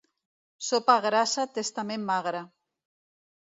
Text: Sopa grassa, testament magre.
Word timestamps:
Sopa 0.67 0.95
grassa, 1.03 1.47
testament 1.59 2.11
magre. 2.11 2.45